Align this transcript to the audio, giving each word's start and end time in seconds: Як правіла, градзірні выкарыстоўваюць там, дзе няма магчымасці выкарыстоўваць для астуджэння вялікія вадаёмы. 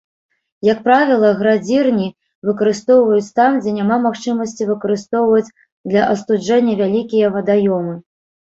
Як 0.67 0.79
правіла, 0.85 1.29
градзірні 1.41 2.07
выкарыстоўваюць 2.49 3.33
там, 3.41 3.51
дзе 3.65 3.71
няма 3.77 3.97
магчымасці 4.07 4.69
выкарыстоўваць 4.73 5.53
для 5.93 6.01
астуджэння 6.15 6.73
вялікія 6.85 7.27
вадаёмы. 7.39 7.95